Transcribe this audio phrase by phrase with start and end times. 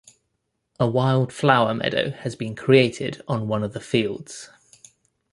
[0.79, 4.49] A wild flower meadow has been created on one of the fields.